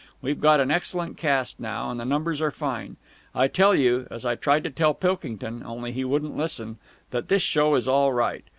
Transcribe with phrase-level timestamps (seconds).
[0.19, 2.97] We've got an excellent cast now, and the numbers are fine.
[3.35, 6.79] I tell you as I tried to tell Pilkington, only he wouldn't listen
[7.11, 8.43] that this show is all right.